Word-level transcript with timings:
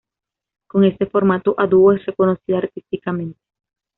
Con 0.65 0.83
este 0.83 1.05
formato 1.05 1.53
a 1.59 1.67
dúo 1.67 1.93
es 1.93 2.03
reconocida 2.07 2.57
artísticamente. 2.57 3.39